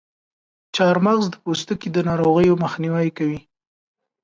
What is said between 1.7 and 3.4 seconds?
د ناروغیو مخنیوی کوي.